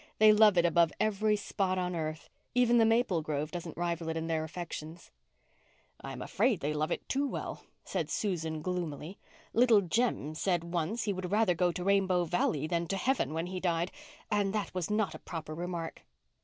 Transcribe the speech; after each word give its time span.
They 0.17 0.33
love 0.33 0.57
it 0.57 0.65
above 0.65 0.91
every 0.99 1.35
spot 1.35 1.77
on 1.77 1.95
earth. 1.95 2.27
Even 2.55 2.79
the 2.79 2.87
maple 2.87 3.21
grove 3.21 3.51
doesn't 3.51 3.77
rival 3.77 4.09
it 4.09 4.17
in 4.17 4.25
their 4.25 4.43
affections." 4.43 5.11
"I 6.01 6.11
am 6.11 6.23
afraid 6.23 6.59
they 6.59 6.73
love 6.73 6.91
it 6.91 7.07
too 7.07 7.27
well," 7.27 7.65
said 7.85 8.09
Susan 8.09 8.63
gloomily. 8.63 9.19
"Little 9.53 9.81
Jem 9.81 10.33
said 10.33 10.63
once 10.63 11.03
he 11.03 11.13
would 11.13 11.31
rather 11.31 11.53
go 11.53 11.71
to 11.71 11.83
Rainbow 11.83 12.23
Valley 12.25 12.65
than 12.65 12.87
to 12.87 12.97
heaven 12.97 13.31
when 13.35 13.45
he 13.45 13.59
died, 13.59 13.91
and 14.31 14.53
that 14.53 14.73
was 14.73 14.89
not 14.89 15.13
a 15.13 15.19
proper 15.19 15.53
remark." 15.53 16.01